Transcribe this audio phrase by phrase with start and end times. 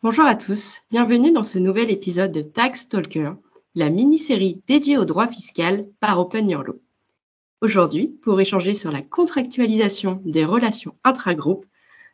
[0.00, 3.32] Bonjour à tous, bienvenue dans ce nouvel épisode de Tax Talker,
[3.74, 6.80] la mini-série dédiée au droit fiscal par Open Your Law.
[7.62, 11.66] Aujourd'hui, pour échanger sur la contractualisation des relations intra-groupes,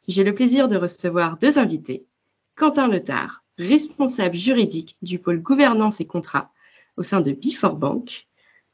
[0.09, 2.07] j'ai le plaisir de recevoir deux invités.
[2.55, 6.51] Quentin Letard, responsable juridique du pôle gouvernance et contrats
[6.97, 8.29] au sein de Before Bank,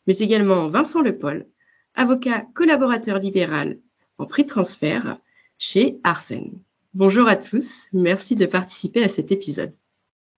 [0.07, 1.49] mais également Vincent Lepaul,
[1.95, 3.81] avocat collaborateur libéral
[4.19, 5.19] en prix transfert
[5.59, 6.61] chez Arsène.
[6.93, 9.71] Bonjour à tous, merci de participer à cet épisode.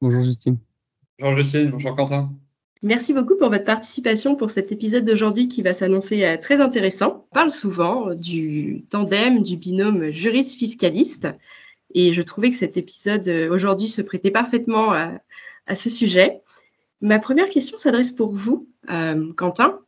[0.02, 0.58] Bonjour Justine.
[1.18, 2.30] Bonjour Justine, bonjour Quentin.
[2.82, 7.24] Merci beaucoup pour votre participation pour cet épisode d'aujourd'hui qui va s'annoncer euh, très intéressant.
[7.30, 11.28] On parle souvent du tandem, du binôme juriste-fiscaliste
[11.94, 15.20] et je trouvais que cet épisode euh, aujourd'hui se prêtait parfaitement à,
[15.74, 16.42] ce sujet.
[17.00, 19.78] Ma première question s'adresse pour vous, euh, Quentin.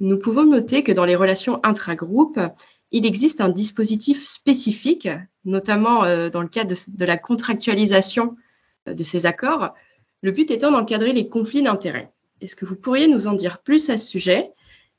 [0.00, 2.40] Nous pouvons noter que dans les relations intra-groupes,
[2.94, 5.08] il existe un dispositif spécifique,
[5.44, 8.36] notamment euh, dans le cadre de, la contractualisation
[8.88, 9.74] euh, de ces accords,
[10.22, 12.12] le but étant d'encadrer les conflits d'intérêts.
[12.40, 14.52] Est-ce que vous pourriez nous en dire plus à ce sujet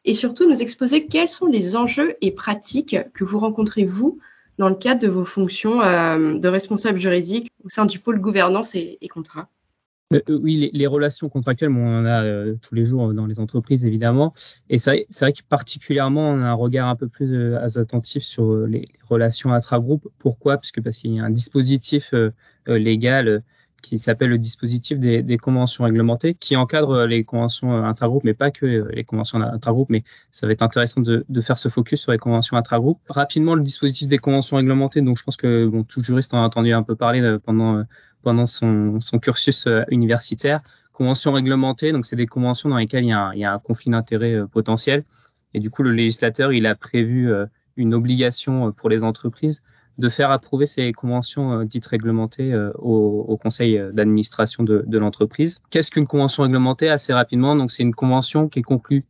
[0.03, 4.19] et surtout nous exposer quels sont les enjeux et pratiques que vous rencontrez, vous,
[4.57, 8.75] dans le cadre de vos fonctions euh, de responsable juridique au sein du pôle gouvernance
[8.75, 9.47] et, et contrat?
[10.29, 14.33] Oui, les, relations contractuelles, on en a euh, tous les jours dans les entreprises, évidemment.
[14.69, 18.85] Et c'est vrai, que particulièrement, on a un regard un peu plus attentif sur les,
[19.09, 20.07] relations intra-groupes.
[20.19, 20.57] Pourquoi?
[20.57, 22.13] Parce que parce qu'il y a un dispositif
[22.67, 23.43] légal
[23.85, 28.65] qui s'appelle le dispositif des, conventions réglementées, qui encadre les conventions intragroupes, mais pas que
[28.65, 32.57] les conventions intragroupes, mais ça va être intéressant de, faire ce focus sur les conventions
[32.57, 32.99] intragroupes.
[33.09, 36.45] Rapidement, le dispositif des conventions réglementées, donc je pense que bon, tout juriste en a
[36.45, 37.83] entendu un peu parler pendant
[38.25, 40.61] pendant son, cursus euh, universitaire.
[40.93, 44.47] Conventions réglementées, donc c'est des conventions dans lesquelles il y a un, conflit d'intérêts euh,
[44.47, 45.03] potentiel.
[45.53, 47.45] Et du coup, le législateur, il a prévu euh,
[47.77, 49.61] une obligation pour les entreprises
[49.99, 55.61] de faire approuver ces conventions dites réglementées au, conseil d'administration de, l'entreprise.
[55.69, 56.89] Qu'est-ce qu'une convention réglementée?
[56.89, 59.05] Assez rapidement, donc c'est une convention qui est conclue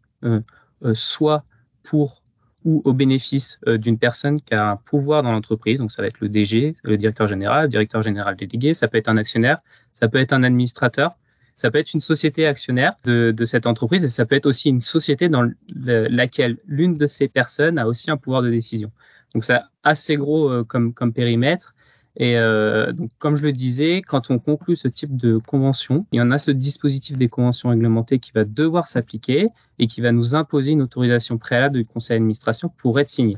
[0.94, 1.44] soit
[1.82, 2.22] pour
[2.66, 5.80] ou au bénéfice euh, d'une personne qui a un pouvoir dans l'entreprise.
[5.80, 8.98] Donc ça va être le DG, le directeur général, le directeur général délégué, ça peut
[8.98, 9.60] être un actionnaire,
[9.94, 11.12] ça peut être un administrateur,
[11.56, 14.82] ça peut être une société actionnaire de, cette entreprise et ça peut être aussi une
[14.82, 18.92] société dans laquelle l'une de ces personnes a aussi un pouvoir de décision.
[19.34, 21.75] Donc c'est assez gros euh, comme périmètre.
[22.18, 26.18] Et euh, donc, comme je le disais, quand on conclut ce type de convention, il
[26.18, 29.50] y en a ce dispositif des conventions réglementées qui va devoir s'appliquer
[29.80, 33.38] et qui va nous imposer une autorisation préalable du conseil d'administration pour être signé.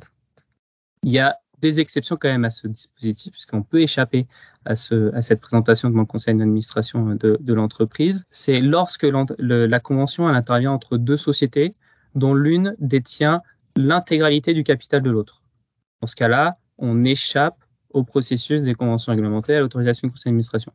[1.04, 4.28] Il y a des exceptions quand même à ce dispositif, puisqu'on peut échapper
[4.66, 8.26] à, ce, à cette présentation devant le conseil d'administration de, de l'entreprise.
[8.30, 9.08] C'est lorsque
[9.40, 11.74] la convention elle intervient entre deux sociétés
[12.14, 13.42] dont l'une détient
[13.76, 15.42] l'intégralité du capital de l'autre.
[16.02, 17.58] Dans ce cas-là, on échappe
[17.92, 20.72] au processus des conventions réglementées à l'autorisation du conseil d'administration.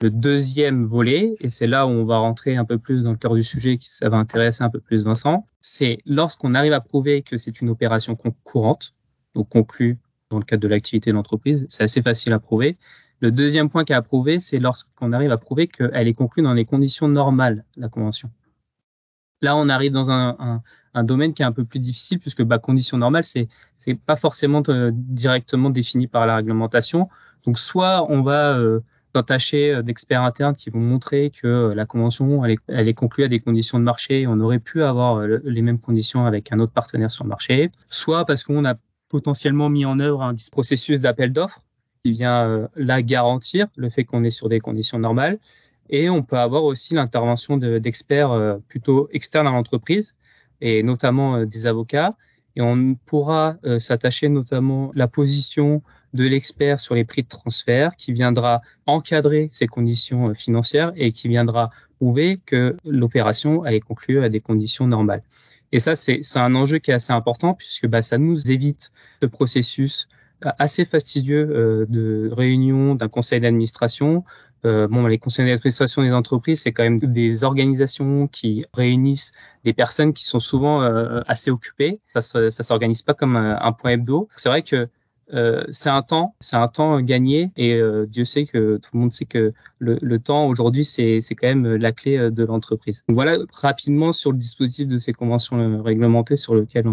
[0.00, 3.16] Le deuxième volet, et c'est là où on va rentrer un peu plus dans le
[3.16, 6.80] cœur du sujet, qui ça va intéresser un peu plus Vincent, c'est lorsqu'on arrive à
[6.80, 8.94] prouver que c'est une opération courante,
[9.34, 9.98] donc conclue
[10.30, 12.76] dans le cadre de l'activité de l'entreprise, c'est assez facile à prouver.
[13.20, 16.44] Le deuxième point qui est à prouver, c'est lorsqu'on arrive à prouver qu'elle est conclue
[16.44, 18.30] dans les conditions normales, la convention.
[19.40, 20.62] Là, on arrive dans un,
[20.98, 24.16] un domaine qui est un peu plus difficile puisque bah, conditions normales, c'est c'est pas
[24.16, 27.02] forcément euh, directement défini par la réglementation.
[27.44, 28.80] Donc soit on va euh,
[29.16, 33.28] euh, d'experts internes qui vont montrer que la convention elle est, elle est, conclue à
[33.28, 36.72] des conditions de marché et on aurait pu avoir les mêmes conditions avec un autre
[36.72, 38.74] partenaire sur le marché, soit parce qu'on a
[39.08, 41.60] potentiellement mis en œuvre un processus d'appel d'offres
[42.04, 45.38] qui vient là garantir le fait qu'on est sur des conditions normales.
[45.90, 50.14] Et on peut avoir aussi l'intervention d'experts plutôt externes à l'entreprise
[50.60, 52.12] et notamment euh, des avocats.
[52.56, 55.82] Et on pourra euh, s'attacher notamment la position
[56.14, 61.12] de l'expert sur les prix de transfert qui viendra encadrer ces conditions euh, financières et
[61.12, 65.22] qui viendra prouver que l'opération est conclue à des conditions normales.
[65.70, 68.90] Et ça, c'est un enjeu qui est assez important puisque bah, ça nous évite
[69.20, 70.08] ce processus
[70.40, 74.24] assez fastidieux de réunion d'un conseil d'administration
[74.64, 79.32] euh, bon, les conseils d'administration des entreprises, c'est quand même des organisations qui réunissent
[79.64, 81.98] des personnes qui sont souvent euh, assez occupées.
[82.14, 84.28] Ça, ça s'organise pas comme un, point hebdo.
[84.36, 84.88] C'est vrai que
[85.34, 89.00] euh, c'est un temps, c'est un temps gagné et euh, Dieu sait que tout le
[89.00, 93.04] monde sait que le, le temps aujourd'hui c'est quand même la clé de l'entreprise.
[93.08, 96.86] Voilà rapidement sur le dispositif de ces conventions réglementées sur lequel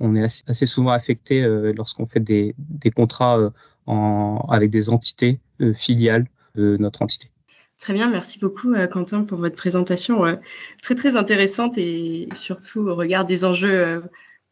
[0.00, 1.42] on, est assez, assez, souvent affecté
[1.76, 3.52] lorsqu'on fait des, des contrats
[3.86, 5.38] en, avec des entités
[5.74, 7.30] filiales de notre entité.
[7.78, 10.36] Très bien, merci beaucoup euh, Quentin pour votre présentation euh,
[10.82, 14.00] très très intéressante et surtout au regard des enjeux euh,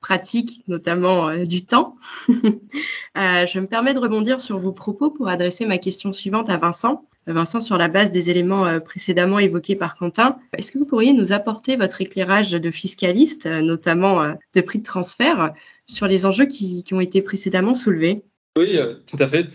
[0.00, 1.96] pratiques, notamment du temps.
[2.28, 7.08] je me permets de rebondir sur vos propos pour adresser ma question suivante à Vincent.
[7.26, 10.36] Vincent, sur la base des éléments précédemment évoqués par Quentin.
[10.58, 15.54] Est-ce que vous pourriez nous apporter votre éclairage de fiscaliste, notamment de prix de transfert,
[15.86, 18.24] sur les enjeux qui, ont été précédemment soulevés?
[18.58, 19.46] Oui, tout à fait.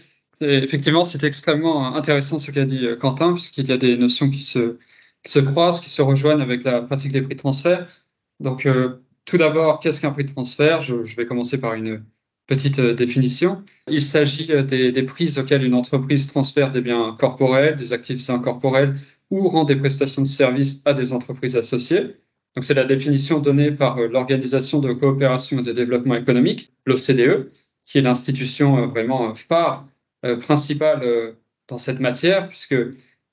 [0.41, 4.77] Effectivement, c'est extrêmement intéressant ce qu'a dit Quentin, puisqu'il y a des notions qui se,
[5.23, 7.87] qui se croisent, qui se rejoignent avec la pratique des prix de transfert.
[8.39, 8.67] Donc,
[9.29, 10.81] tout d'abord, qu'est-ce qu'un prix de transfert?
[10.81, 12.03] Je, vais commencer par une
[12.47, 13.63] petite euh, définition.
[13.87, 18.27] Il s'agit euh, des, des prises auxquelles une entreprise transfère des biens corporels, des actifs
[18.31, 18.95] incorporels
[19.29, 22.15] ou rend des prestations de services à des entreprises associées.
[22.55, 27.51] Donc, c'est la définition donnée par euh, l'Organisation de coopération et de développement économique, l'OCDE,
[27.85, 29.87] qui est l'institution vraiment phare
[30.39, 31.35] principale
[31.67, 32.75] dans cette matière, puisque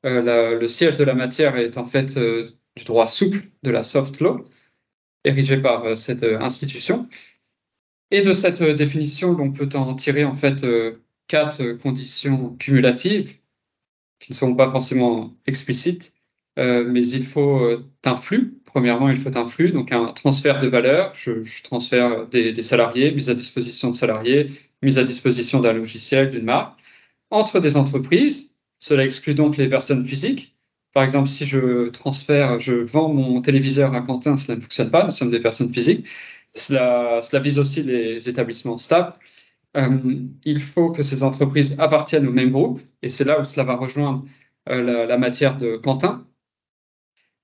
[0.04, 4.46] le siège de la matière est en fait du droit souple, de la soft law
[5.26, 7.08] érigé par euh, cette euh, institution.
[8.10, 10.64] Et de cette euh, définition, on peut en tirer en fait
[11.26, 13.34] quatre conditions cumulatives
[14.20, 16.14] qui ne sont pas forcément explicites,
[16.56, 17.60] mais il faut
[18.04, 18.58] un flux.
[18.64, 21.12] Premièrement, il faut un flux, donc un transfert de valeur.
[21.14, 24.50] Je, je transfère des, des, salariés, mise à disposition de salariés,
[24.82, 26.78] mise à disposition d'un logiciel, d'une marque,
[27.30, 28.54] entre des entreprises.
[28.78, 30.56] Cela exclut donc les personnes physiques,
[30.96, 35.04] par exemple, si je transfère, je vends mon téléviseur à Quentin, cela ne fonctionne pas,
[35.04, 36.08] nous sommes des personnes physiques.
[36.54, 39.12] Cela, vise aussi les établissements stables.
[39.76, 39.90] Euh,
[40.46, 43.76] il faut que ces entreprises appartiennent au même groupe, et c'est là où cela va
[43.76, 44.24] rejoindre
[44.70, 46.26] euh, la, la, matière de Quentin,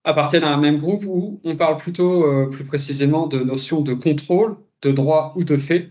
[0.04, 3.92] appartiennent à un même groupe où on parle plutôt euh, plus précisément de notions de
[3.92, 5.90] contrôle, de droit ou de fait.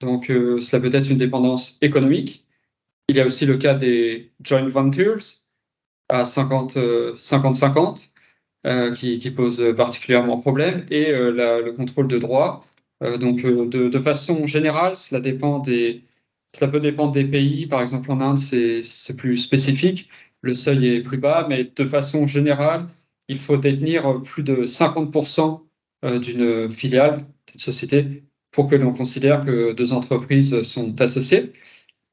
[0.00, 2.46] Donc euh, cela peut être une dépendance économique.
[3.08, 5.18] Il y a aussi le cas des joint ventures,
[6.10, 8.10] à 50-50,
[8.66, 12.64] euh, qui, qui, pose particulièrement problème, et euh, la, le contrôle de droit.
[13.02, 16.04] Euh, donc, de, de, façon générale, cela dépend des,
[16.54, 17.66] cela peut dépendre des pays.
[17.66, 20.10] Par exemple, en Inde, c'est plus spécifique.
[20.42, 22.88] Le seuil est plus bas, mais de façon générale,
[23.28, 25.62] il faut détenir plus de 50%
[26.20, 31.52] d'une filiale, d'une société, pour que l'on considère que deux entreprises sont associées.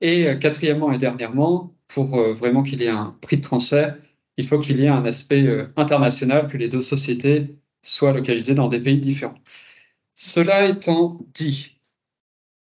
[0.01, 3.97] Et quatrièmement et dernièrement, pour euh, vraiment qu'il y ait un prix de transfert,
[4.37, 8.55] il faut qu'il y ait un aspect euh, international, que les deux sociétés soient localisées
[8.55, 9.39] dans des pays différents.
[10.15, 11.79] Cela étant dit,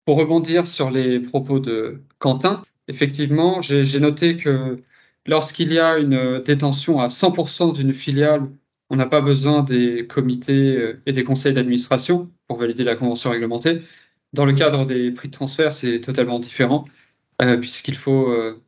[0.06, 4.84] pour rebondir sur les propos de Quentin, effectivement, j'ai noté que
[5.26, 8.50] lorsqu'il y a une détention à 100% d'une filiale,
[8.90, 13.32] on n'a pas besoin des comités euh, et des conseils d'administration pour valider la convention
[13.32, 13.82] réglementée.
[14.34, 16.86] Dans le cadre des prix de transfert, c'est totalement différent,
[17.42, 18.64] euh, puisqu'il faut euh,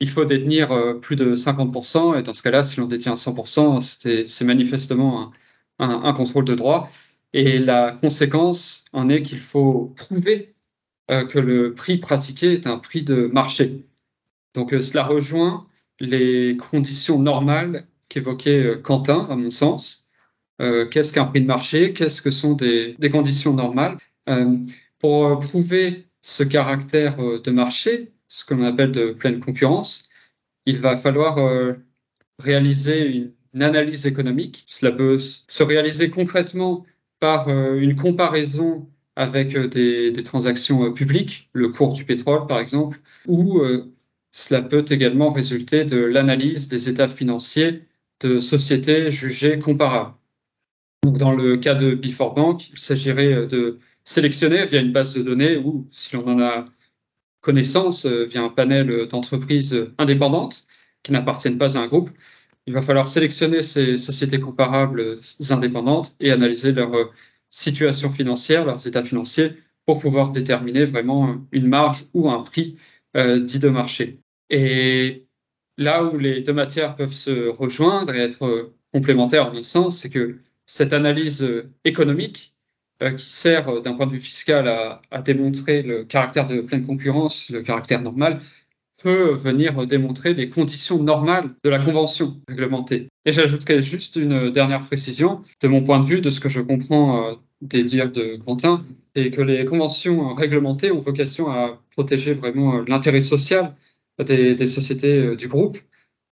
[0.00, 3.80] il faut détenir plus de 50%, et dans ce cas-là, si l'on détient 100%,
[4.26, 5.32] c'est manifestement
[5.80, 6.88] un, contrôle de droit.
[7.32, 10.54] Et la conséquence en est qu'il faut prouver
[11.08, 13.86] que le prix pratiqué est un prix de marché.
[14.54, 15.66] Donc cela rejoint
[15.98, 20.08] les conditions normales qu'évoquait euh, Quentin, à mon sens.
[20.60, 21.92] Euh, Qu'est-ce qu'un prix de marché?
[21.92, 23.98] Qu'est-ce que sont des, conditions normales?
[24.98, 30.08] Pour prouver ce caractère de marché, ce qu'on appelle de pleine concurrence,
[30.66, 31.72] il va falloir euh,
[32.38, 34.64] réaliser une, analyse économique.
[34.68, 36.84] Cela peut se réaliser concrètement
[37.18, 42.60] par euh, une comparaison avec euh, des, des, transactions publiques, le cours du pétrole par
[42.60, 43.60] exemple, ou
[44.30, 47.82] cela peut également résulter de l'analyse des états financiers
[48.20, 50.14] de sociétés jugées comparables.
[51.04, 55.22] Donc, dans le cas de Before Bank, il s'agirait de sélectionner via une base de
[55.22, 56.66] données ou, si l'on en a
[57.40, 60.66] connaissance euh, via un panel d'entreprises indépendantes
[61.02, 62.10] qui n'appartiennent pas à un groupe.
[62.66, 65.20] Il va falloir sélectionner ces sociétés comparables
[65.50, 67.04] indépendantes et analyser leur euh,
[67.50, 69.52] situation financière, leurs états financiers,
[69.86, 72.76] pour pouvoir déterminer vraiment une marge ou un prix
[73.16, 74.20] euh, dit de marché.
[74.50, 75.26] Et
[75.78, 80.10] là où les deux matières peuvent se rejoindre et être complémentaires en un sens, c'est
[80.10, 82.54] que cette analyse économique
[83.02, 86.60] euh, qui sert euh, d'un point de vue fiscal à, à, démontrer le caractère de
[86.62, 88.40] pleine concurrence, le caractère normal,
[89.00, 93.06] peut venir démontrer les conditions normales de la convention réglementée.
[93.24, 96.60] Et j'ajouterai juste une dernière précision de mon point de vue, de ce que je
[96.60, 102.34] comprends euh, des dires de Quentin, et que les conventions réglementées ont vocation à protéger
[102.34, 103.76] vraiment l'intérêt social
[104.24, 105.78] des, sociétés du groupe,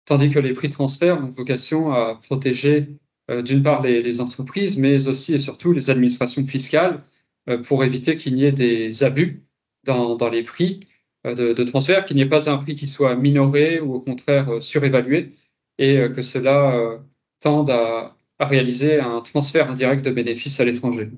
[0.05, 2.87] tandis que les prix de transfert ont vocation à protéger
[3.29, 7.03] euh, d'une part les, entreprises, mais aussi et surtout les administrations fiscales
[7.49, 9.43] euh, pour éviter qu'il n'y ait des abus
[9.83, 10.79] dans, les prix
[11.25, 13.99] euh, de, de, transfert, qu'il n'y ait pas un prix qui soit minoré ou au
[13.99, 15.33] contraire surévalué
[15.77, 16.99] et que cela
[17.39, 21.11] tende à réaliser un transfert indirect de bénéfices à l'étranger.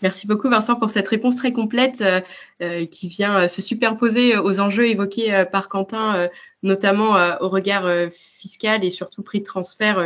[0.00, 2.04] Merci beaucoup Vincent pour cette réponse très complète
[2.60, 6.28] euh, qui vient se superposer aux enjeux évoqués par Quentin
[6.62, 10.04] notamment au regard fiscal et surtout prix de transfert,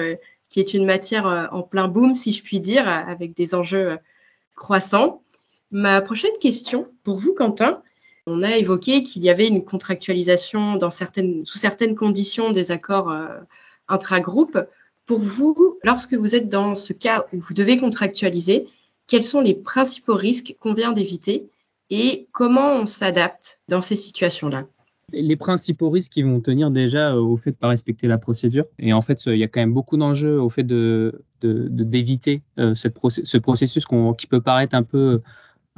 [0.48, 3.98] qui est une matière en plein boom, si je puis dire, avec des enjeux
[4.54, 5.22] croissants.
[5.70, 7.82] Ma prochaine question pour vous, Quentin,
[8.26, 13.10] on a évoqué qu'il y avait une contractualisation dans certaines, sous certaines conditions des accords
[13.10, 13.26] euh,
[13.88, 14.58] intra-groupes.
[15.06, 18.66] Pour vous, lorsque vous êtes dans ce cas où vous devez contractualiser,
[19.06, 21.48] quels sont les principaux risques qu'on vient d'éviter
[21.90, 24.66] et comment on s'adapte dans ces situations-là
[25.12, 28.64] les principaux risques qui vont tenir déjà euh, au fait de pas respecter la procédure.
[28.78, 32.74] Et en fait, il y a quand même beaucoup d'enjeux au fait de d'éviter euh,
[32.74, 33.84] ce processus
[34.16, 35.18] qui peut paraître un peu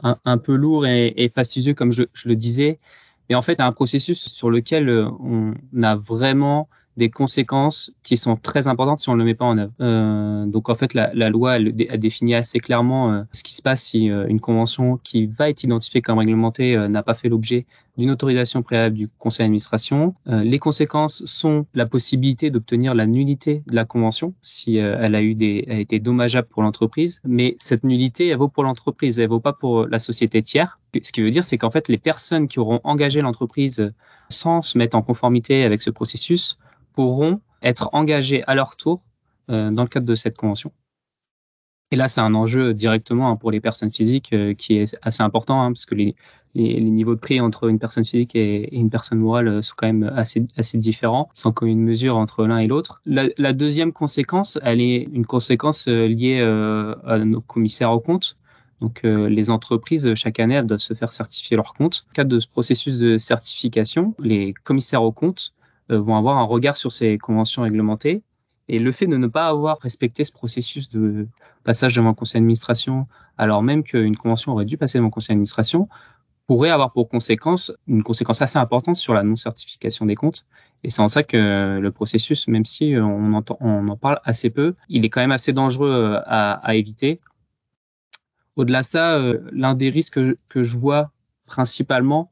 [0.03, 2.77] un, peu lourd et, fastidieux, comme je, je, le disais.
[3.29, 8.37] Mais en fait, un processus sur lequel euh, on a vraiment des conséquences qui sont
[8.37, 9.73] très importantes si on ne le met pas en œuvre.
[9.81, 13.53] Euh, donc en fait, la, la loi elle, a défini assez clairement euh, ce qui
[13.53, 17.29] se passe si euh, une convention qui va être identifiée comme réglementée n'a pas fait
[17.29, 20.15] l'objet d'une autorisation préalable du conseil d'administration.
[20.27, 25.37] les conséquences sont la possibilité d'obtenir la nullité de la convention si elle a eu
[25.37, 27.21] des, a été dommageable pour l'entreprise.
[27.25, 30.77] Mais cette nullité, elle vaut pour l'entreprise, elle vaut pas pour la société tiers.
[31.03, 33.93] Ce qui veut dire, c'est qu'en fait, les personnes qui auront engagé l'entreprise
[34.29, 36.59] sans se mettre en conformité avec ce processus
[36.93, 39.03] pourront être engagés à leur tour
[39.51, 40.73] euh, dans le cadre de cette convention.
[41.91, 45.23] Et là, c'est un enjeu directement hein, pour les personnes physiques euh, qui est assez
[45.23, 46.15] important, hein, parce que les,
[46.55, 50.11] niveaux de prix entre une personne physique et, une personne morale euh, sont quand même
[50.15, 50.47] assez,
[50.79, 53.01] différents, sans une mesure entre l'un et l'autre.
[53.07, 58.37] La, la, deuxième conséquence, elle est une conséquence liée à nos commissaires aux comptes.
[58.85, 62.05] Donc, les entreprises, chaque année, elles doivent se faire certifier leurs comptes.
[62.11, 65.55] Le cadre de ce processus de certification, les commissaires aux comptes
[65.91, 68.23] euh, vont avoir un regard sur ces conventions réglementées.
[68.69, 71.27] Et le fait de ne pas avoir respecté ce processus de
[71.65, 73.01] passage devant le conseil d'administration,
[73.39, 75.89] alors même qu'une convention aurait dû passer devant le conseil d'administration,
[76.47, 80.45] pourrait avoir pour conséquence une conséquence assez importante sur la non-certification des comptes.
[80.83, 84.51] Et c'est en ça que le processus, même si on, entend, on en parle assez
[84.51, 87.19] peu, il est quand même assez dangereux euh, à éviter.
[88.57, 91.11] Au-delà de ça, euh, l'un des risques que, je vois
[91.47, 92.31] principalement,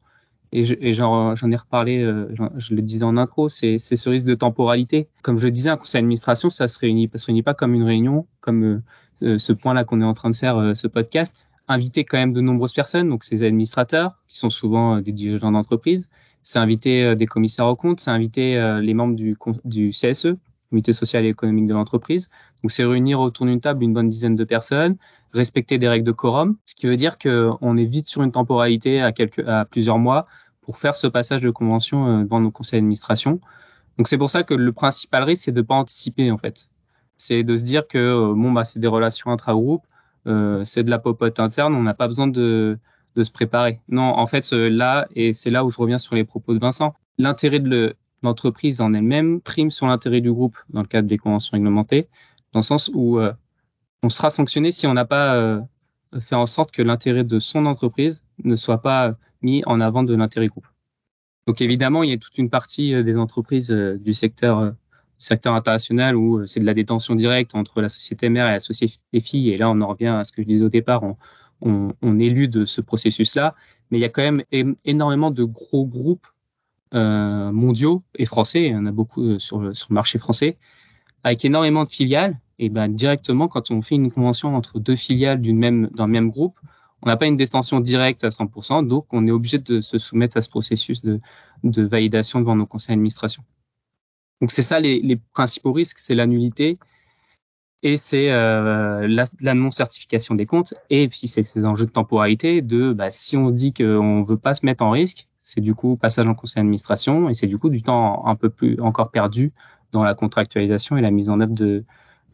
[0.54, 5.08] et j'en ai reparlé, euh, je le disais en intro, c'est ce risque de temporalité.
[5.22, 7.84] Comme je le disais, un conseil d'administration, ça se réunit, se réunit pas comme une
[7.84, 8.82] réunion, comme euh,
[9.22, 11.36] euh, ce point-là qu'on est en train de faire, ce podcast.
[11.68, 16.10] Inviter quand même de nombreuses personnes, donc ces administrateurs, qui sont souvent des dirigeants d'entreprise.
[16.42, 20.34] C'est inviter des commissaires aux comptes, c'est inviter les membres du, du CSE,
[20.70, 22.28] comité social et économique de l'entreprise.
[22.62, 24.97] Donc c'est réunir autour d'une table une bonne dizaine de personnes,
[25.33, 29.00] respecter des règles de quorum, ce qui veut dire qu'on est vite sur une temporalité
[29.00, 30.26] à, quelques, à plusieurs mois
[30.61, 33.40] pour faire ce passage de convention euh, devant nos conseils d'administration.
[33.99, 36.69] Donc c'est pour ça que le principal risque, c'est de pas anticiper en fait.
[37.16, 39.83] C'est de se dire que euh, bon bah c'est des relations intra-groupe,
[40.26, 42.78] euh, c'est de la popote interne, on n'a pas besoin de,
[43.16, 43.81] de se préparer.
[43.88, 46.95] Non, en fait là et c'est là où je reviens sur les propos de Vincent,
[47.19, 51.57] l'intérêt de l'entreprise en elle-même prime sur l'intérêt du groupe dans le cadre des conventions
[51.57, 52.09] réglementées,
[52.52, 53.18] dans le sens où
[54.02, 55.62] on sera sanctionné si on n'a pas
[56.21, 60.14] fait en sorte que l'intérêt de son entreprise ne soit pas mis en avant de
[60.14, 60.66] l'intérêt groupe.
[61.47, 64.71] Donc évidemment, il y a toute une partie euh, des entreprises euh, du secteur, euh,
[65.30, 69.50] international où c'est de la détention directe entre la société mère et la société fille.
[69.50, 71.16] Et là, on en revient à ce que je disais au départ, on,
[71.61, 73.52] on, on élude ce processus-là.
[73.90, 74.42] Mais il y a quand même
[74.85, 76.26] énormément de gros groupes
[76.94, 80.56] euh, mondiaux et français, il y en a beaucoup sur le marché français,
[81.24, 82.38] avec énormément de filiales.
[82.58, 86.30] Et ben directement, quand on fait une convention entre deux filiales d'une même d'un même
[86.30, 86.58] groupe,
[87.02, 90.36] on n'a pas une détention directe à 100%, donc on est obligé de se soumettre
[90.36, 91.20] à ce processus de,
[91.64, 93.42] de validation devant nos conseils d'administration.
[94.40, 96.78] Donc c'est ça les, les, principaux risques, c'est la nullité
[97.82, 102.62] et c'est euh, la, la non-certification des comptes et puis c'est ces enjeux de temporalité
[102.62, 105.74] de bah, si on se dit qu'on veut pas se mettre en risque, c'est du
[105.74, 109.10] coup passage en conseil d'administration et c'est du coup du temps un peu plus encore
[109.10, 109.52] perdu
[109.92, 111.54] dans la contractualisation et la mise en œuvre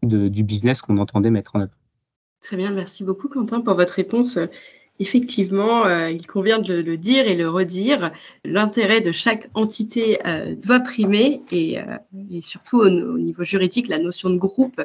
[0.03, 1.73] du business qu'on entendait mettre en œuvre.
[2.41, 4.38] Très bien, merci beaucoup Quentin pour votre réponse.
[5.00, 8.12] Effectivement, euh, il convient de le dire et le redire.
[8.45, 14.31] L'intérêt de chaque entité euh, doit primer et, euh, surtout au, niveau juridique, la notion
[14.31, 14.83] de groupe,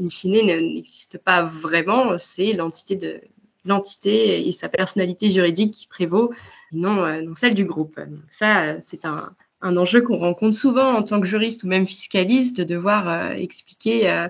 [0.00, 2.18] in fine, n'existe pas vraiment.
[2.18, 6.32] C'est l'entité et sa personnalité juridique qui prévaut,
[6.70, 7.98] non, celle du groupe.
[8.28, 12.58] Ça, c'est un, un enjeu qu'on rencontre souvent en tant que juriste ou même fiscaliste
[12.58, 14.28] de devoir expliquer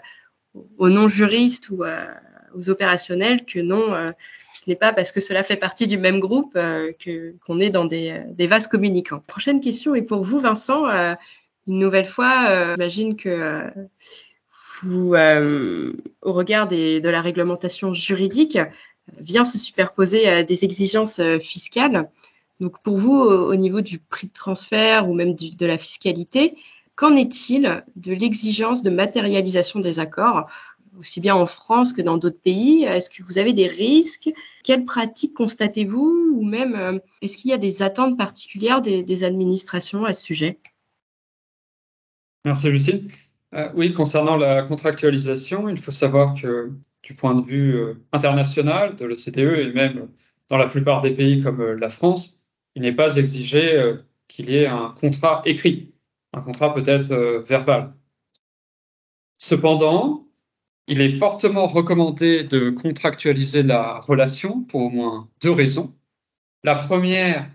[0.79, 1.85] aux non-juristes ou
[2.55, 4.13] aux opérationnels que non, euh,
[4.55, 7.71] ce n'est pas parce que cela fait partie du même groupe euh, que qu'on est
[7.71, 9.21] dans des, euh, vases communicants.
[9.27, 10.87] Prochaine question est pour vous, Vincent.
[11.67, 13.65] une nouvelle fois, j'imagine que
[14.83, 18.59] vous, au regard de la réglementation juridique,
[19.19, 22.09] vient se superposer des exigences fiscales.
[22.61, 26.57] Donc pour vous, au niveau du prix de transfert ou même de la fiscalité,
[26.97, 30.49] qu'en est-il de l'exigence de matérialisation des accords
[30.99, 32.85] aussi bien en France que dans d'autres pays?
[32.85, 34.31] Est-ce que vous avez des risques?
[34.65, 36.33] Quelles pratiques constatez-vous?
[36.35, 40.59] Ou même, euh, est-ce qu'il y a des attentes particulières des, administrations à ce sujet?
[42.45, 43.09] Merci Lucie.
[43.55, 46.73] Euh, oui, concernant la contractualisation, il faut savoir que
[47.03, 50.09] du point de vue euh, international de l'OCDE et même
[50.49, 52.38] dans la plupart des pays comme la France,
[52.75, 53.95] il n'est pas exigé
[54.29, 55.93] qu'il y ait un contrat écrit,
[56.33, 57.15] un contrat peut-être
[57.47, 57.95] verbal.
[59.39, 60.29] Cependant,
[60.89, 65.95] il est fortement recommandé de contractualiser la relation pour au moins deux raisons.
[66.65, 67.49] La première,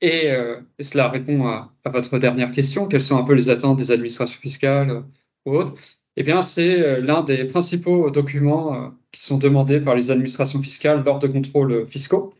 [0.00, 3.78] et, euh, et cela répond à, votre dernière question, quelles sont un peu les attentes
[3.78, 5.02] des administrations fiscales euh,
[5.44, 5.74] ou autres,
[6.16, 11.04] eh bien, c'est euh, l'un des principaux documents qui sont demandés par les administrations fiscales
[11.04, 12.34] lors de contrôles fiscaux,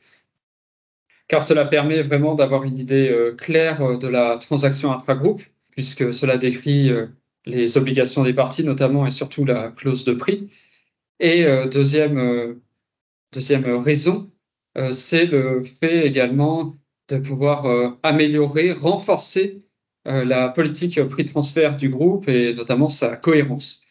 [1.28, 6.90] car cela permet vraiment d'avoir une idée claire de la transaction intragroupe, puisque cela décrit
[7.48, 10.48] les obligations des parties notamment et surtout la clause de prix.
[11.20, 12.54] Et euh, deuxième, euh,
[13.32, 14.30] deuxième raison,
[14.76, 16.76] euh, c'est le fait également
[17.08, 19.62] de pouvoir améliorer, renforcer
[20.04, 23.82] la politique prix transfert du groupe et notamment sa cohérence.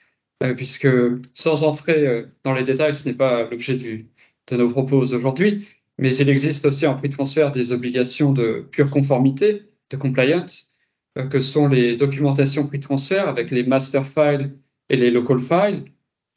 [0.55, 0.87] puisque
[1.33, 5.67] sans entrer dans les détails, ce n'est pas l'objet de nos propos aujourd'hui,
[5.97, 10.73] mais il existe aussi en prix transfert des obligations de pure conformité, de compliance,
[11.17, 14.51] euh, que sont les documentations prix transfert avec les master files
[14.89, 15.85] et les local files,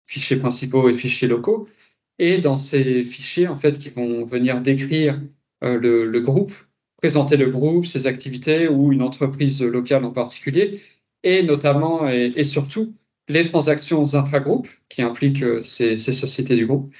[0.06, 1.68] fichiers principaux et fichiers locaux.
[2.18, 5.20] Et dans ces fichiers, en fait, qui vont venir décrire
[5.64, 6.52] euh, le, groupe,
[6.96, 10.80] présenter le groupe, ses activités ou une entreprise locale en particulier,
[11.22, 12.94] et notamment et, surtout
[13.28, 16.92] les transactions intragroupes qui impliquent euh, ces, sociétés du groupe.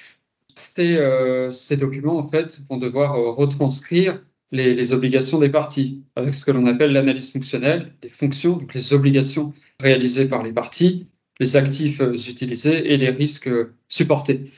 [0.61, 6.35] Ces, euh, ces documents, en fait, vont devoir retranscrire les, les, obligations des parties, avec
[6.35, 11.07] ce que l'on appelle l'analyse fonctionnelle, les fonctions, donc les obligations réalisées par les parties,
[11.40, 14.50] les actifs euh, utilisés et les risques euh, supportés.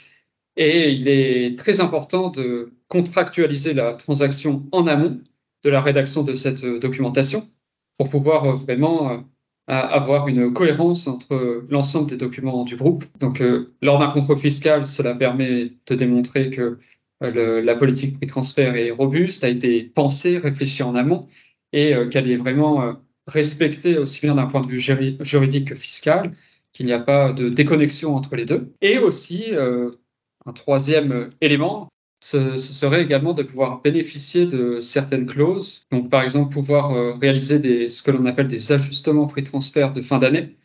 [0.57, 5.21] Et il est très important de contractualiser la transaction en amont
[5.65, 7.49] de la rédaction de cette euh, documentation
[7.97, 9.25] pour pouvoir vraiment
[9.69, 13.05] avoir une cohérence entre l'ensemble des documents du groupe.
[13.21, 13.43] Donc,
[13.81, 16.79] lors d'un contrôle fiscal, cela permet de démontrer que
[17.23, 21.29] euh, la politique prix transfert est robuste, a été pensée, réfléchie en amont
[21.73, 22.93] et euh, qu'elle est vraiment euh,
[23.27, 26.33] respectée aussi bien d'un point de vue juridique que fiscal,
[26.73, 28.73] qu'il n'y a pas de déconnexion entre les deux.
[28.81, 31.89] Et aussi, un troisième élément,
[32.23, 35.87] ce, serait également de pouvoir bénéficier de certaines clauses.
[35.91, 40.03] Donc, par exemple, pouvoir réaliser des, ce que l'on appelle des ajustements prix transfert de
[40.03, 40.57] fin d'année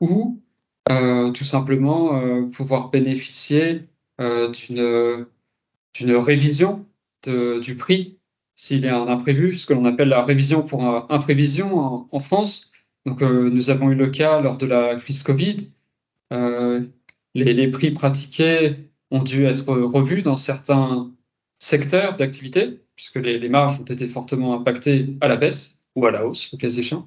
[0.00, 0.40] ou
[0.86, 5.26] tout simplement pouvoir bénéficier d'une
[5.94, 6.84] d'une révision
[7.24, 8.18] de, du prix
[8.56, 12.20] s'il y a un imprévu, ce que l'on appelle la révision pour imprévision en, en
[12.20, 12.70] France.
[13.04, 15.68] Donc, euh, nous avons eu le cas lors de la crise Covid.
[16.32, 16.82] Euh,
[17.34, 18.76] les, les, prix pratiqués
[19.10, 21.12] ont dû être revus dans certains
[21.58, 26.26] secteurs d'activité, puisque les, marges ont été fortement impactées à la baisse ou à la
[26.26, 27.06] hausse, au cas échéant.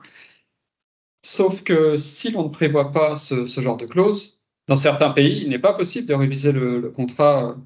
[1.22, 5.50] Sauf que si l'on ne prévoit pas ce, genre de clause, dans certains pays, il
[5.50, 7.58] n'est pas possible de réviser le, le contrat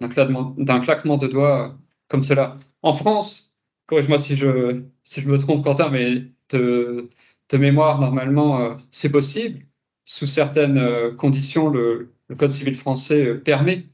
[0.00, 1.76] d'un claquement, de doigts
[2.08, 2.56] comme cela.
[2.82, 3.54] En France,
[3.86, 7.08] corrige-moi si je, si je me trompe, Quentin, mais de,
[7.50, 9.66] de mémoire, normalement, euh, c'est possible.
[10.04, 13.86] Sous certaines euh, conditions, le, le, Code civil français euh, permet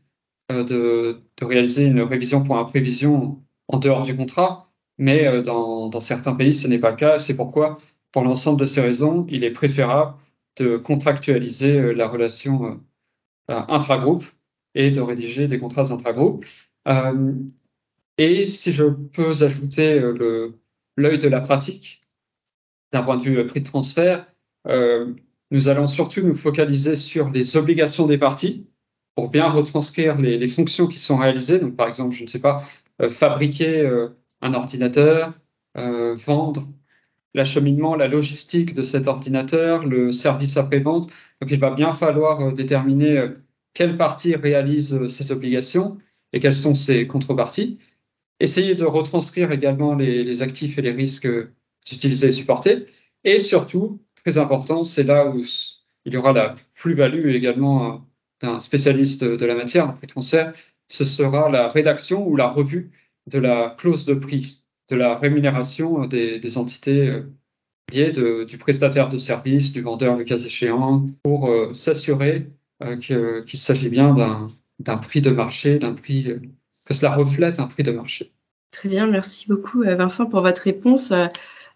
[0.51, 4.67] de, de, réaliser une révision pour imprévision en dehors du contrat,
[4.99, 7.21] mais dans, dans certains pays, ce n'est pas le cas.
[7.21, 7.79] C'est pourquoi,
[8.11, 10.15] pour l'ensemble de ces raisons, il est préférable
[10.57, 12.81] de contractualiser la relation
[13.47, 14.25] intragroupe
[14.75, 16.45] et de rédiger des contrats intra-groupes.
[16.89, 17.35] Euh,
[18.19, 20.51] et si je peux ajouter euh,
[20.97, 22.03] l'œil de la pratique,
[22.93, 24.27] d'un point de vue euh, prix de transfert,
[24.67, 25.15] euh,
[25.51, 28.67] nous allons surtout nous focaliser sur les obligations des parties
[29.15, 31.59] pour bien retranscrire les, fonctions qui sont réalisées.
[31.59, 32.63] Donc, par exemple, je ne sais pas,
[33.03, 34.09] euh, fabriquer euh,
[34.41, 35.33] un ordinateur,
[35.75, 36.69] vendre
[37.35, 41.11] l'acheminement, la logistique de cet ordinateur, le service après-vente.
[41.41, 43.29] Donc, il va bien falloir déterminer
[43.75, 45.99] quelle partie réalise ces euh, obligations
[46.33, 47.79] et quelles sont ses contreparties.
[48.41, 51.29] Essayer de retranscrire également les actifs et les risques
[51.93, 52.87] utilisés et supportés.
[53.25, 55.43] Et surtout, très important, c'est là où
[56.05, 57.97] il y aura la plus-value également euh,
[58.43, 60.53] d'un spécialiste de la matière, un prix transfert,
[60.89, 62.91] ce sera la rédaction ou la revue
[63.27, 67.23] de la clause de prix, de la rémunération des, des entités euh,
[67.93, 72.47] liées du prestataire de service, du vendeur le cas échéant, pour s'assurer
[72.83, 74.15] euh, qu'il s'agit bien
[74.79, 76.29] d'un prix de marché, d'un prix
[76.87, 78.31] que cela reflète un prix de marché.
[78.71, 81.13] Très bien, merci beaucoup Vincent pour votre réponse.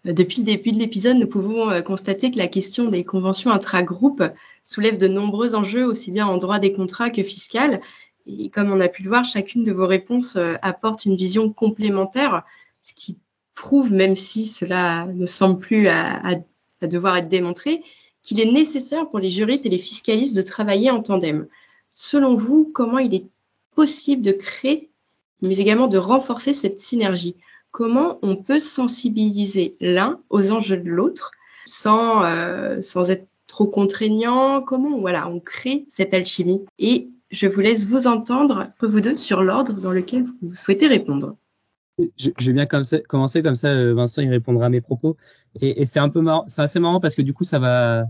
[0.05, 4.23] Depuis le début de l'épisode, nous pouvons constater que la question des conventions intra-groupes
[4.63, 7.81] soulève de nombreux enjeux, aussi bien en droit des contrats que fiscal.
[8.27, 12.43] Et comme on a pu le voir, chacune de vos réponses apporte une vision complémentaire,
[12.83, 13.17] ce qui
[13.55, 16.35] prouve, même si cela ne semble plus à,
[16.83, 17.81] devoir être démontré,
[18.21, 21.47] qu'il est nécessaire pour les juristes et les fiscalistes de travailler en tandem.
[21.95, 23.25] Selon vous, comment il est
[23.73, 24.91] possible de créer,
[25.41, 27.35] mais également de renforcer cette synergie?
[27.75, 31.31] Comment on peut sensibiliser l'un aux enjeux de l'autre
[31.65, 37.59] sans, euh, sans être trop contraignant Comment voilà, on crée cette alchimie Et je vous
[37.59, 41.35] laisse vous entendre, vous deux, sur l'ordre dans lequel vous souhaitez répondre
[42.15, 45.17] je, vais bien commencer comme ça, euh, Vincent il répondra à mes propos.
[45.59, 48.05] Et, c'est un peu c'est assez marrant parce que du coup ça va,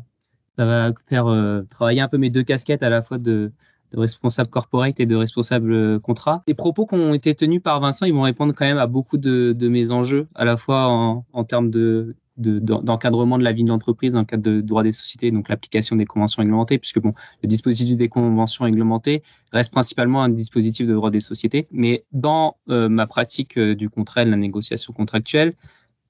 [0.59, 3.51] ça va faire euh, travailler un peu mes deux casquettes à la fois de,
[3.93, 6.41] responsable corporate et de responsable euh, contrat.
[6.47, 9.17] Les propos qui ont été tenus par Vincent, ils vont répondre quand même à beaucoup
[9.17, 14.13] de, mes enjeux, à la fois en, termes de, d'encadrement de, la vie de l'entreprise
[14.13, 17.47] dans le cadre de droit des sociétés, donc l'application des conventions réglementées, puisque bon, le
[17.47, 22.89] dispositif des conventions réglementées reste principalement un dispositif de droit des sociétés, mais dans euh,
[22.89, 25.53] ma pratique euh, du contrat de la négociation contractuelle,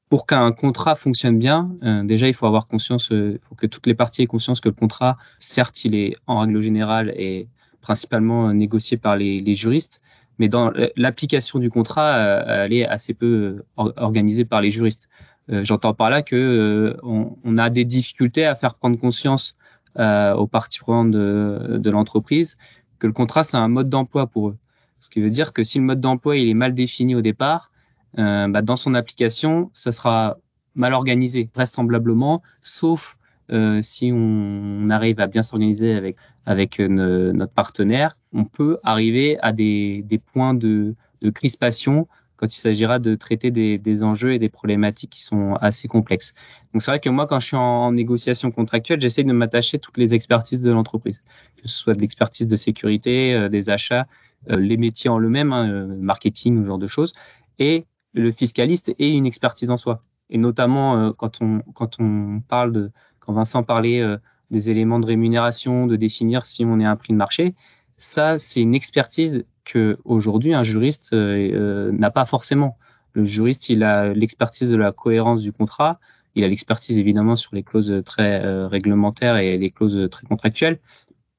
[0.07, 1.71] pour qu'un contrat fonctionne bien,
[2.03, 4.75] déjà il faut avoir conscience, il faut que toutes les parties aient conscience que le
[4.75, 7.47] contrat, certes, il est en règle générale et
[7.85, 10.01] principalement négocié par les, juristes,
[10.39, 12.09] mais dans l'application du contrat,
[12.63, 15.07] elle est assez peu organisée par les juristes.
[15.51, 19.53] Euh, j'entends par là que euh, on, a des difficultés à faire prendre conscience
[19.99, 22.55] euh, aux parties prenantes de, de l'entreprise
[22.97, 24.57] que le contrat c'est un mode d'emploi pour eux.
[24.99, 27.71] Ce qui veut dire que si le mode d'emploi il est mal défini au départ,
[28.17, 30.37] bah, dans son application, ça sera
[30.73, 33.17] mal organisé, vraisemblablement, sauf
[33.51, 39.51] euh, si on, arrive à bien s'organiser avec avec notre partenaire, on peut arriver à
[39.51, 44.39] des, des points de, de crispation quand il s'agira de traiter des, des, enjeux et
[44.39, 46.33] des problématiques qui sont assez complexes.
[46.73, 49.97] Donc c'est vrai que moi, quand je suis en, négociation contractuelle, j'essaie de m'attacher toutes
[49.97, 51.21] les expertises de l'entreprise,
[51.57, 54.07] que ce soit de l'expertise de sécurité, euh, des achats,
[54.49, 57.13] euh, les métiers en eux-mêmes, hein, euh, marketing, ce genre de choses,
[57.59, 60.01] et le fiscaliste et une expertise en soi.
[60.29, 62.91] Et notamment quand on quand on parle de
[63.25, 64.01] quand Vincent parlait
[64.51, 67.55] des éléments de rémunération, de définir si on est un prix de marché,
[67.97, 72.75] ça c'est une expertise que aujourd'hui un juriste euh, euh, n'a pas forcément.
[73.13, 75.99] Le juriste, il a l'expertise de la cohérence du contrat,
[76.35, 80.79] il a l'expertise évidemment sur les clauses très euh, réglementaires et les clauses très contractuelles,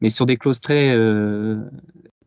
[0.00, 0.96] mais sur des clauses très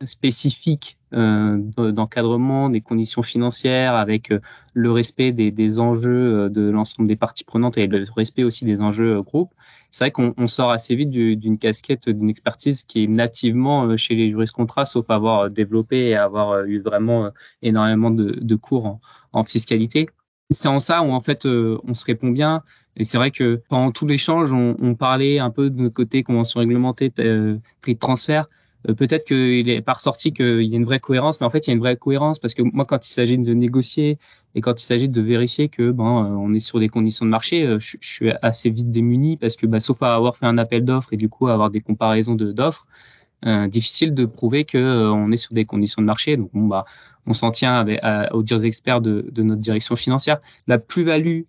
[0.05, 4.33] spécifiques d'encadrement des conditions financières avec
[4.73, 8.81] le respect des, des enjeux de l'ensemble des parties prenantes et le respect aussi des
[8.81, 9.53] enjeux groupes
[9.91, 14.15] c'est vrai qu'on sort assez vite d'une casquette, d'une expertise qui est nativement euh, chez
[14.15, 18.99] les juristes contrats, sauf avoir euh, développé et avoir euh, eu vraiment énormément de, cours
[19.33, 20.07] en, fiscalité.
[20.51, 22.63] C'est en ça où en fait on se répond bien.
[22.97, 26.23] Et c'est vrai que pendant tout l'échange, on, on, parlait un peu de notre côté
[26.23, 28.45] convention réglementée, prix de transfert.
[28.87, 31.67] Euh, peut-être qu'il est pas ressorti qu'il y a une vraie cohérence, mais en fait,
[31.67, 34.17] il y a une vraie cohérence parce que moi, quand il s'agit de négocier
[34.55, 37.31] et quand il s'agit de vérifier que ben euh, on est sur des conditions de
[37.31, 40.57] marché, euh, je, suis assez vite démuni parce que bah, sauf à avoir fait un
[40.57, 45.31] appel d'offres et du coup avoir des comparaisons d'offres, euh, difficile de prouver que on
[45.31, 46.37] est sur des conditions de marché.
[46.37, 46.85] Donc bon bah
[47.25, 47.85] on s'en tient
[48.31, 50.39] aux dires experts de, notre direction financière.
[50.67, 51.41] La plus-value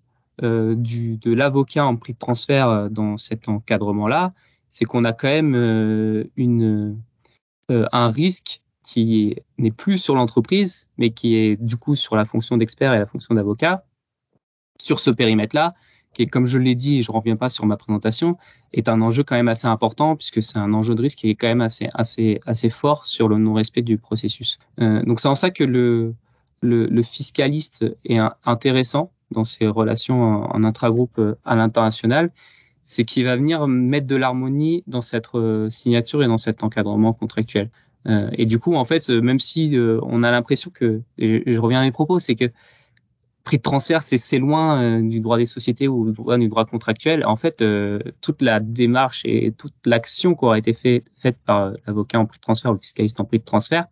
[0.43, 4.31] euh, de l'avocat en prix de transfert dans cet encadrement-là,
[4.69, 6.97] c'est qu'on a quand même une
[7.71, 12.25] euh, un risque qui n'est plus sur l'entreprise, mais qui est du coup sur la
[12.25, 13.85] fonction d'expert et la fonction d'avocat,
[14.83, 15.71] sur ce périmètre-là,
[16.15, 18.35] qui comme je l'ai dit, et je reviens pas sur ma présentation,
[18.73, 21.35] est un enjeu quand même assez important, puisque c'est un enjeu de risque qui est
[21.35, 24.59] quand même assez, assez, assez fort sur le non-respect du processus.
[24.81, 26.15] Euh, donc c'est en ça que le,
[26.61, 32.33] le, le fiscaliste est intéressant dans ses relations en, en intragroupe euh, à l'international,
[32.91, 37.13] c'est qu'il va venir mettre de l'harmonie dans cette euh, signature et dans cet encadrement
[37.13, 37.71] contractuel.
[38.09, 41.59] Euh, et du coup, en fait, euh, même si on a l'impression que, et je,
[41.59, 42.51] reviens à mes propos, c'est que
[43.45, 47.25] prix de transfert, c'est loin du droit des sociétés ou du droit contractuel.
[47.25, 47.65] En fait,
[48.21, 52.39] toute la démarche et toute l'action qui aura été fait, faite par l'avocat en prix
[52.39, 53.87] de transfert ou le fiscaliste en prix de transfert,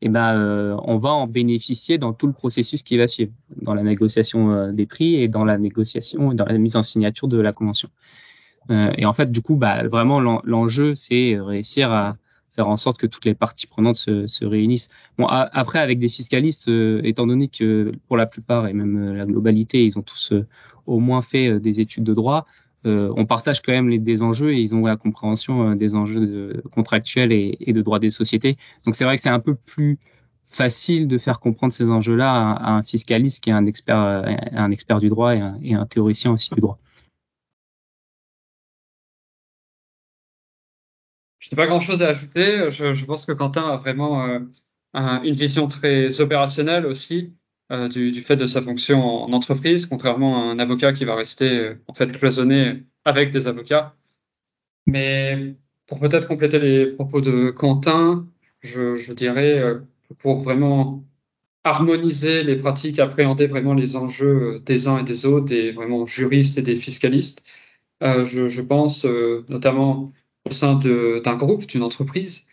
[0.00, 3.74] eh ben, euh, on va en bénéficier dans tout le processus qui va suivre, dans
[3.74, 7.40] la négociation euh, des prix et dans la négociation dans la mise en signature de
[7.40, 7.88] la convention.
[8.70, 12.16] Euh, et en fait, du coup, bah, vraiment, l'enjeu, c'est réussir à
[12.58, 14.88] faire en sorte que toutes les parties prenantes se, se réunissent.
[15.16, 16.68] Bon, après, avec des fiscalistes,
[17.04, 20.32] étant donné que pour la plupart et même la globalité, ils ont tous
[20.86, 22.44] au moins fait des études de droit,
[22.86, 25.94] euh, on partage quand même les, des enjeux et ils ont la compréhension euh, des
[25.94, 28.56] enjeux contractuels et, et, de droit des sociétés.
[28.84, 29.98] Donc c'est vrai que c'est un peu plus
[30.44, 35.00] facile de faire comprendre ces enjeux-là à, un fiscaliste qui est un expert, un expert
[35.00, 36.78] du droit et un, théoricien aussi du droit.
[41.48, 42.70] Je n'ai pas grand-chose à ajouter.
[42.70, 44.38] Je, pense que Quentin a vraiment euh,
[44.94, 47.32] une vision très opérationnelle aussi
[47.72, 51.50] euh, du, fait de sa fonction en entreprise, contrairement à un avocat qui va rester
[51.50, 53.96] euh, en fait cloisonné avec des avocats.
[54.86, 55.56] Mais
[55.86, 58.28] pour peut-être compléter les propos de Quentin,
[58.60, 61.02] je, dirais que pour vraiment
[61.64, 66.58] harmoniser les pratiques, appréhender vraiment les enjeux des uns et des autres, des vraiment juristes
[66.58, 67.42] et des fiscalistes,
[68.02, 69.04] je, pense
[69.48, 70.12] notamment
[70.48, 72.46] au sein d'un groupe, d'une entreprise,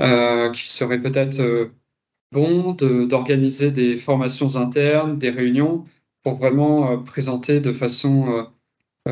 [0.00, 1.66] euh, qui serait peut-être euh,
[2.32, 5.84] bon d'organiser des formations internes, des réunions
[6.22, 8.46] pour vraiment euh, présenter de façon,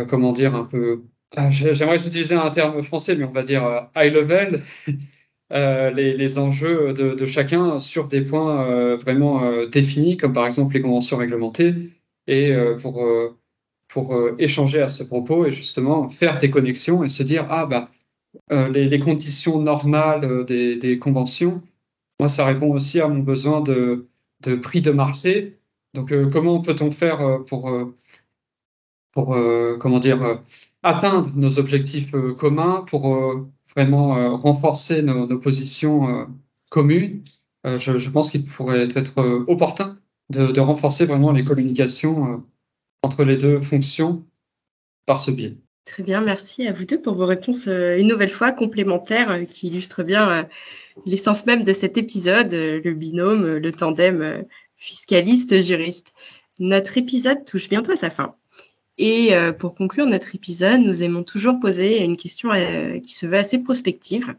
[0.09, 1.03] comment dire, un peu,
[1.37, 4.63] ah, j'aimerais utiliser un terme français, mais on va dire high level,
[5.51, 11.17] les, les, enjeux de, chacun sur des points vraiment définis, comme par exemple les conventions
[11.17, 11.75] réglementées,
[12.29, 13.05] et pour,
[13.89, 17.91] pour échanger à ce propos et justement faire des connexions et se dire, ah bah,
[17.91, 18.00] euh,
[18.51, 21.63] les, les, conditions normales euh, des, des, conventions,
[22.19, 24.09] moi, ça répond aussi à mon besoin de,
[24.43, 25.59] de prix de marché.
[25.95, 27.73] Donc, euh, comment peut-on faire pour,
[29.13, 29.37] pour
[29.81, 30.43] comment dire,
[30.83, 33.19] atteindre nos objectifs communs, pour
[33.75, 36.29] vraiment renforcer nos, nos positions
[36.71, 37.25] communes?
[37.65, 39.99] Je, je, pense qu'il pourrait être opportun
[40.31, 42.45] de, de, renforcer vraiment les communications
[43.03, 44.25] entre les deux fonctions
[45.07, 45.57] par ce biais.
[45.85, 49.45] Très bien, merci à vous deux pour vos réponses euh, une nouvelle fois complémentaires euh,
[49.45, 50.43] qui illustrent bien euh,
[51.07, 54.45] l'essence même de cet épisode, le binôme, le tandem
[54.77, 56.13] fiscaliste-juriste.
[56.59, 58.35] Notre épisode touche bientôt à sa fin.
[58.99, 62.51] Et pour conclure notre épisode, nous aimons toujours poser une question
[63.03, 64.35] qui se veut assez prospective.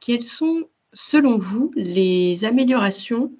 [0.00, 3.32] Quelles sont, selon vous, les améliorations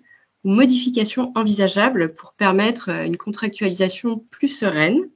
[0.44, 5.10] ou modifications envisageables pour permettre une contractualisation plus sereine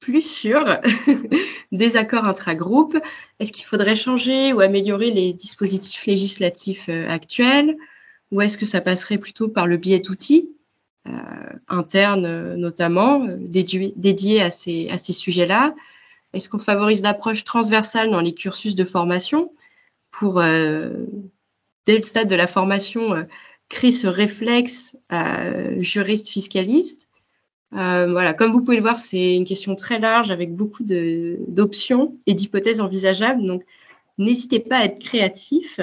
[0.00, 0.64] plus sûr
[1.72, 2.98] des accords intra-groupes.
[3.40, 7.76] Est-ce qu'il faudrait changer ou améliorer les dispositifs législatifs euh, actuels?
[8.32, 10.50] Ou est-ce que ça passerait plutôt par le biais d'outils
[11.08, 11.12] euh,
[11.68, 15.74] internes euh, notamment, dédiés à ces, à ces sujets-là?
[16.32, 19.52] Est-ce qu'on favorise l'approche transversale dans les cursus de formation
[20.10, 23.26] pour, dès le stade de la formation,
[23.68, 24.96] créer ce réflexe
[25.78, 27.05] juriste fiscaliste
[27.72, 32.16] euh, voilà, comme vous pouvez le voir, c'est une question très large avec beaucoup d'options
[32.26, 33.44] et d'hypothèses envisageables.
[33.44, 33.64] Donc,
[34.18, 35.80] n'hésitez pas à être créatif.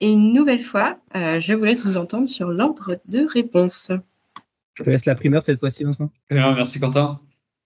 [0.00, 3.90] Et une nouvelle fois, euh, je vous laisse vous entendre sur l'ordre de réponse.
[4.74, 6.10] Je te laisse la primeur cette fois-ci, Vincent.
[6.30, 7.20] merci, Quentin.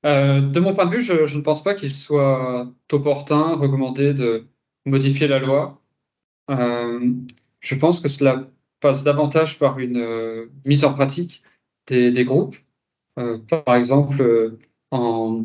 [0.06, 4.14] Euh, de mon point de vue, je, je ne pense pas qu'il soit opportun, recommandé
[4.14, 4.46] de
[4.86, 5.80] modifier la loi.
[6.50, 7.12] Euh,
[7.60, 8.48] je pense que cela
[8.80, 11.42] passe davantage par une euh, mise en pratique
[11.86, 12.56] des, des groupes
[13.64, 14.58] par exemple, euh,
[14.90, 15.44] en,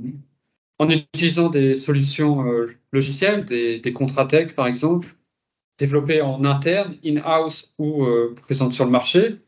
[0.89, 5.15] utilisant des solutions euh, logicielles, des, contrats tech, par exemple,
[5.77, 8.05] développées en interne, in-house ou
[8.35, 9.39] présentes sur le marché.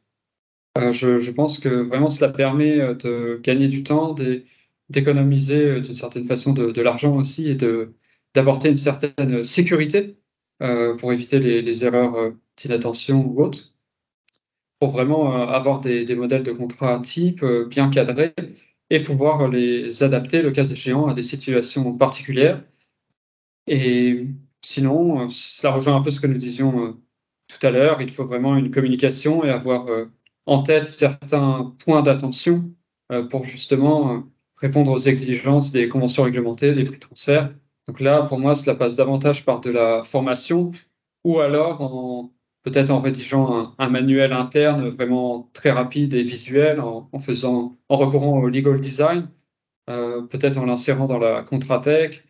[0.77, 4.15] Je, pense que vraiment cela permet de gagner du temps,
[4.89, 7.55] d'économiser d'une certaine façon de, l'argent aussi et
[8.33, 10.17] d'apporter une certaine sécurité
[10.63, 13.74] euh, pour éviter les, les erreurs d'inattention ou autres
[14.79, 18.33] pour vraiment euh, avoir des, modèles de contrat type euh, bien cadrés
[18.89, 22.63] et pouvoir les adapter, le cas échéant, à des situations particulières.
[23.67, 24.27] Et
[24.61, 26.97] sinon, euh, cela rejoint un peu ce que nous disions
[27.47, 28.01] tout à l'heure.
[28.01, 29.88] Il faut vraiment une communication et avoir
[30.45, 32.71] en tête certains points d'attention
[33.29, 34.23] pour justement
[34.57, 37.53] répondre aux exigences des conventions réglementées, des prix de transfert.
[37.88, 40.71] Donc là, pour moi, cela passe davantage par de la formation
[41.23, 42.31] ou alors en
[42.65, 48.39] peut-être en rédigeant un, manuel interne vraiment très rapide et visuel, en, faisant, en recourant
[48.39, 49.30] au legal design,
[49.89, 52.25] euh, peut-être en l'insérant dans la Contratech.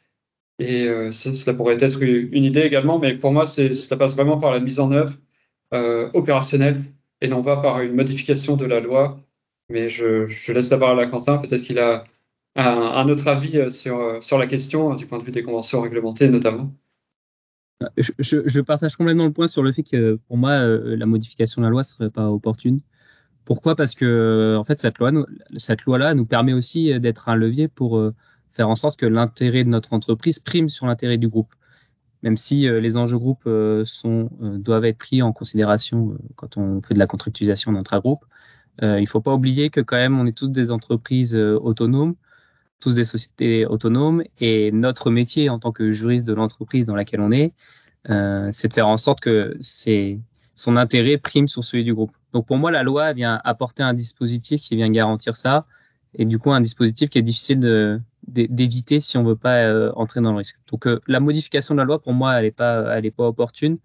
[0.60, 4.52] Et euh, cela pourrait être une idée également, mais pour moi, ça passe vraiment par
[4.52, 5.16] la mise en œuvre
[5.74, 6.82] euh, opérationnelle
[7.22, 9.20] et non pas par une modification de la loi.
[9.70, 12.04] Mais je, laisse d'abord à la Quentin, peut-être qu'il a
[12.56, 16.72] un, autre avis sur, sur la question du point de vue des conventions réglementées notamment.
[17.98, 18.12] Je,
[18.46, 21.66] je, partage complètement le point sur le fait que pour moi, euh, la modification de
[21.66, 22.80] la loi serait pas opportune.
[23.44, 23.76] Pourquoi?
[23.76, 25.12] Parce que en fait, cette loi,
[25.58, 28.14] cette loi-là nous permet aussi d'être un levier pour euh,
[28.54, 31.54] faire en sorte que l'intérêt de notre entreprise prime sur l'intérêt du groupe.
[32.24, 33.48] Même si euh, les enjeux groupes
[33.84, 38.26] sont, doivent être pris en considération quand on fait de la contractualisation d'intra-groupe,
[38.82, 42.16] il ne faut pas oublier que quand même, on est tous des entreprises autonomes
[42.80, 47.22] tous des sociétés autonomes et notre métier en tant que juriste de l'entreprise dans laquelle
[47.22, 47.54] on est,
[48.10, 50.20] euh, c'est de faire en sorte que c'est
[50.56, 52.12] son intérêt prime sur celui du groupe.
[52.34, 55.66] Donc pour moi, la loi vient apporter un dispositif qui vient garantir ça,
[56.18, 59.92] et du coup un dispositif qui est difficile de, d'éviter si on veut pas euh,
[59.96, 60.58] entrer dans le risque.
[60.72, 63.28] Donc euh, la modification de la loi, pour moi, elle est pas, elle est pas
[63.28, 63.78] opportune.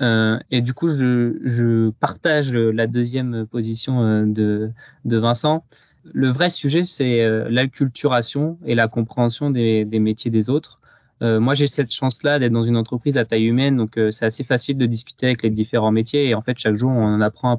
[0.00, 4.70] Euh, et du coup, je, je, partage la deuxième position de,
[5.04, 5.64] de Vincent.
[6.12, 10.80] Le vrai sujet, c'est l'acculturation et la compréhension des, métiers des autres.
[11.22, 14.26] Euh, moi, j'ai cette chance-là d'être dans une entreprise à taille humaine, donc euh, c'est
[14.26, 16.28] assez facile de discuter avec les différents métiers.
[16.28, 17.56] Et en fait, chaque jour, on en apprend un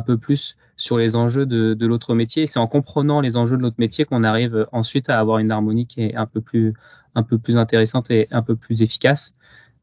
[0.00, 2.46] peu, plus sur les enjeux de, l'autre métier.
[2.46, 5.86] C'est en comprenant les enjeux de l'autre métier qu'on arrive ensuite à avoir une harmonie
[5.86, 6.74] qui est un peu plus,
[7.56, 9.32] intéressante et un peu plus efficace.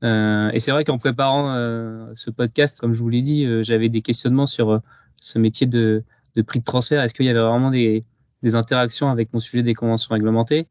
[0.04, 3.90] Euh, et c'est vrai qu'en préparant euh, ce podcast, comme je vous l'ai dit, j'avais
[3.90, 4.82] des questionnements sur
[5.20, 6.04] ce métier de,
[6.36, 7.02] de prix de transfert.
[7.02, 8.06] Est-ce qu'il y avait vraiment des,
[8.44, 10.68] des interactions avec mon sujet des conventions réglementées?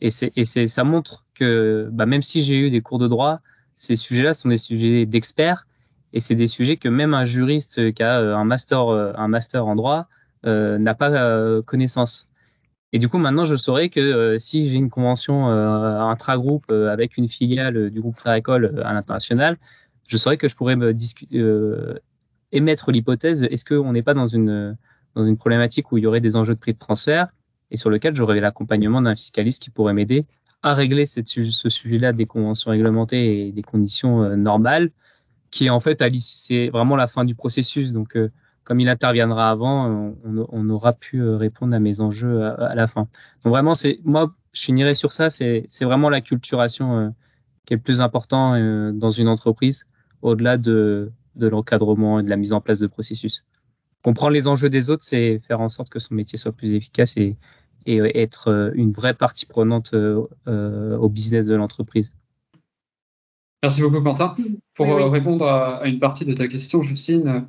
[0.00, 3.40] Et, et ça montre que bah, même si j'ai eu des cours de droit,
[3.76, 5.66] ces sujets-là sont des sujets d'experts
[6.12, 9.28] et c'est des sujets que même un juriste qui a euh, un master, euh, un
[9.28, 10.08] master en droit
[10.44, 12.30] euh, n'a pas euh, connaissance.
[12.92, 17.90] Et du coup, maintenant, je saurais que si j'ai une convention intra-groupe avec une filiale
[17.90, 19.58] du groupe Créacole à l'international,
[20.06, 20.94] je saurais que je pourrais me
[22.52, 24.76] émettre l'hypothèse est-ce qu'on n'est pas dans une
[25.16, 27.28] dans une problématique où il y aurait des enjeux de prix de transfert
[27.70, 30.26] et sur lequel j'aurais l'accompagnement d'un fiscaliste qui pourrait m'aider
[30.62, 31.22] à régler ce
[31.68, 34.90] sujet-là des conventions réglementées et des conditions euh, normales,
[35.50, 37.92] qui en fait c'est vraiment la fin du processus.
[37.92, 38.30] Donc, euh,
[38.64, 42.86] comme il interviendra avant, on, on, aura pu euh, répondre à mes enjeux à, la
[42.88, 43.02] fin.
[43.44, 45.30] Donc vraiment, c'est moi, je finirai sur ça.
[45.30, 47.14] C'est vraiment la culturation
[47.64, 48.58] qui est le plus important
[48.92, 49.86] dans une entreprise,
[50.20, 53.44] au-delà de, de l'encadrement et de la mise en place de processus
[54.06, 57.16] comprendre les enjeux des autres, c'est faire en sorte que son métier soit plus efficace
[57.16, 57.36] et,
[57.86, 62.14] et être euh, une vraie partie prenante euh, euh, au business de l'entreprise.
[63.64, 64.36] Merci beaucoup, Quentin.
[64.74, 67.48] Pour répondre à, une partie de ta question, Justine,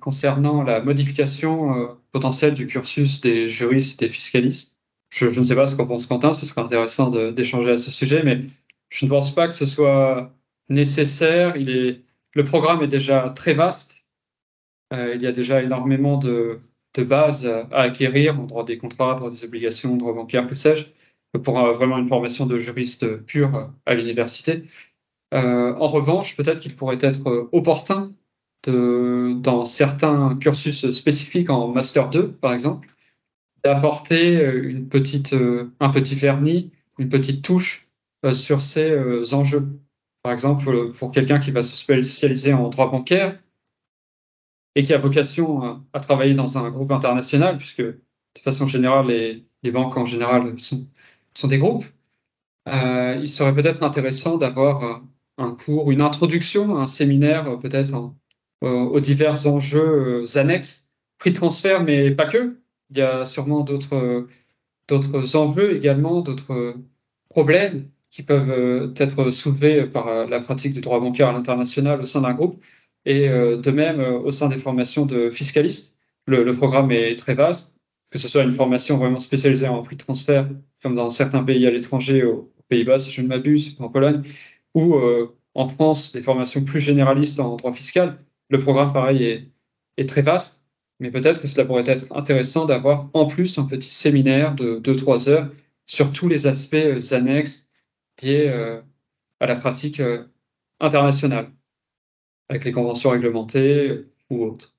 [0.00, 4.80] concernant la modification potentielle du cursus des juristes et des fiscalistes,
[5.10, 7.90] je, je ne sais pas ce qu'en pense Quentin, ce serait intéressant d'échanger à ce
[7.90, 8.46] sujet, mais
[8.88, 10.32] je ne pense pas que ce soit
[10.70, 11.54] nécessaire.
[11.56, 12.00] Il est,
[12.32, 13.93] le programme est déjà très vaste
[14.92, 16.58] il y a déjà énormément de,
[16.94, 20.86] de bases à acquérir en droit des contrats, droit des obligations, droit bancaire, que sais-je,
[21.38, 24.64] pour euh, vraiment une formation de juriste pur à l'université.
[25.34, 28.12] Euh, en revanche, peut-être qu'il pourrait être opportun
[28.64, 32.88] de, dans certains cursus spécifiques en master 2, par exemple,
[33.64, 35.34] d'apporter une petite,
[35.80, 37.88] un petit vernis, une petite touche
[38.34, 39.66] sur ces enjeux.
[40.22, 43.38] Par exemple, pour quelqu'un qui va se spécialiser en droit bancaire,
[44.74, 49.70] et qui a vocation à, travailler dans un groupe international, puisque de façon générale, les,
[49.70, 51.84] banques en général sont, des groupes,
[52.68, 55.02] euh, il serait peut-être intéressant d'avoir
[55.38, 58.12] un cours, une introduction, un séminaire peut-être
[58.62, 62.58] aux divers enjeux euh, annexes, prix de transfert, mais pas que.
[62.90, 64.26] Il y a sûrement d'autres
[64.88, 66.76] d'autres enjeux également, d'autres
[67.28, 72.06] problèmes qui peuvent euh, être soulevés par la pratique du droit bancaire à l'international au
[72.06, 72.62] sein d'un groupe.
[73.06, 77.16] Et euh, de même, euh, au sein des formations de fiscalistes, le, le, programme est
[77.16, 77.78] très vaste,
[78.10, 80.48] que ce soit une formation vraiment spécialisée en prix de transfert,
[80.82, 84.22] comme dans certains pays à l'étranger, aux Pays-Bas, si je ne m'abuse, en Pologne,
[84.74, 88.18] ou euh, en France, des formations plus généralistes en droit fiscal.
[88.48, 89.48] Le programme, pareil, est,
[89.98, 90.62] est très vaste,
[91.00, 95.28] mais peut-être que cela pourrait être intéressant d'avoir en plus un petit séminaire de 2-3
[95.28, 95.50] heures
[95.86, 97.68] sur tous les aspects annexes
[98.22, 98.48] liés
[99.40, 100.00] à la pratique
[100.80, 101.50] internationale
[102.48, 104.74] avec les conventions réglementées ou autres.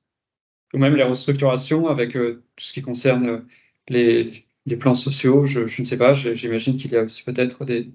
[0.74, 3.40] Ou même les restructurations avec euh, tout ce qui concerne euh,
[3.90, 7.66] les, les plans sociaux, je, je ne sais pas, j'imagine qu'il y a aussi peut-être
[7.66, 7.92] des,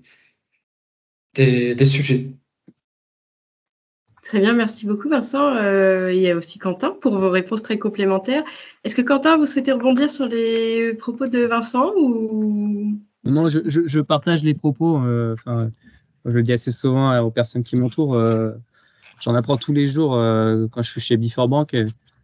[1.34, 2.30] des, des, sujets.
[4.22, 5.54] Très bien, merci beaucoup Vincent.
[5.56, 8.44] Euh, il y a aussi Quentin pour vos réponses très complémentaires.
[8.84, 12.98] Est-ce que Quentin, vous souhaitez rebondir sur les propos de Vincent ou?
[13.24, 15.02] Non, je, je, je partage les propos.
[15.04, 15.70] Euh, enfin,
[16.24, 18.14] je le dis assez souvent aux personnes qui m'entourent.
[18.14, 18.52] Euh,
[19.20, 21.76] J'en apprends tous les jours euh, quand je suis chez Before Bank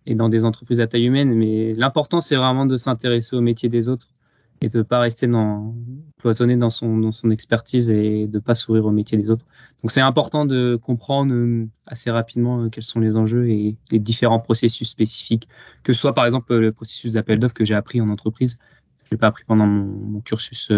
[0.07, 1.35] et dans des entreprises à taille humaine.
[1.35, 4.09] Mais l'important, c'est vraiment de s'intéresser au métier des autres
[4.63, 5.75] et de pas rester dans
[6.19, 9.45] cloisonné dans son dans son expertise et de pas sourire au métier des autres.
[9.83, 13.99] Donc c'est important de comprendre euh, assez rapidement euh, quels sont les enjeux et les
[13.99, 15.47] différents processus spécifiques,
[15.83, 18.59] que ce soit par exemple le processus d'appel d'offres que j'ai appris en entreprise,
[19.05, 20.73] je l'ai pas appris pendant mon, mon cursus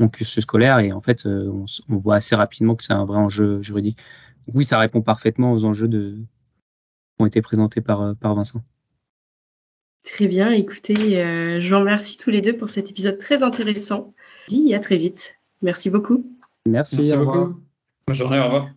[0.00, 3.18] mon cursus scolaire et en fait on, on voit assez rapidement que c'est un vrai
[3.18, 3.98] enjeu juridique
[4.54, 6.16] oui, ça répond parfaitement aux enjeux de...
[6.16, 8.62] qui ont été présentés par, euh, par Vincent.
[10.02, 14.08] Très bien, écoutez, euh, je vous remercie tous les deux pour cet épisode très intéressant.
[14.48, 15.38] Dis à très vite.
[15.60, 16.24] Merci beaucoup.
[16.66, 17.60] Merci, Merci beaucoup.
[18.06, 18.70] Bonne journée, au revoir.